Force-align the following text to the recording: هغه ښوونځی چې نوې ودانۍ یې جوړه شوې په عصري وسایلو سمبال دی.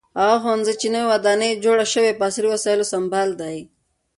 هغه 0.21 0.37
ښوونځی 0.41 0.73
چې 0.81 0.87
نوې 0.93 1.07
ودانۍ 1.11 1.49
یې 1.51 1.61
جوړه 1.63 1.85
شوې 1.93 2.11
په 2.19 2.23
عصري 2.29 2.47
وسایلو 2.51 2.85
سمبال 2.93 3.29
دی. 3.41 3.57